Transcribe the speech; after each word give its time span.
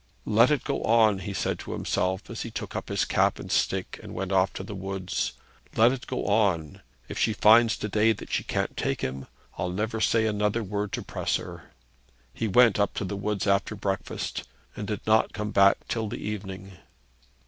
'Let 0.25 0.49
it 0.49 0.63
go 0.63 0.81
on,' 0.81 1.19
he 1.19 1.31
said 1.31 1.59
to 1.59 1.73
himself, 1.73 2.27
as 2.31 2.41
he 2.41 2.49
took 2.49 2.75
up 2.75 2.89
his 2.89 3.05
cap 3.05 3.37
and 3.37 3.51
stick, 3.51 3.99
and 4.01 4.15
went 4.15 4.31
off 4.31 4.51
to 4.53 4.63
the 4.63 4.73
woods. 4.73 5.33
'Let 5.75 5.91
it 5.91 6.07
go 6.07 6.25
on. 6.25 6.81
If 7.07 7.19
she 7.19 7.33
finds 7.33 7.77
to 7.77 7.87
day 7.87 8.11
that 8.13 8.31
she 8.31 8.43
can't 8.43 8.75
take 8.75 9.01
him, 9.01 9.27
I'll 9.59 9.69
never 9.69 10.01
say 10.01 10.25
another 10.25 10.63
word 10.63 10.91
to 10.93 11.03
press 11.03 11.35
her.' 11.35 11.69
He 12.33 12.47
went 12.47 12.79
up 12.79 12.95
to 12.95 13.05
the 13.05 13.15
woods 13.15 13.45
after 13.45 13.75
breakfast, 13.75 14.43
and 14.75 14.87
did 14.87 15.01
not 15.05 15.33
come 15.33 15.51
back 15.51 15.77
till 15.87 16.07
the 16.07 16.17
evening. 16.17 16.71